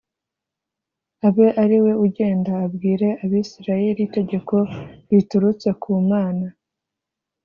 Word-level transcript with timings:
Abe 1.27 1.47
ari 1.63 1.77
we 1.83 1.91
ugenda 2.05 2.51
abwire 2.65 3.09
abisirayeli 3.23 4.01
itegeko 4.07 4.55
riturutse 5.09 5.69
kumana 5.81 6.47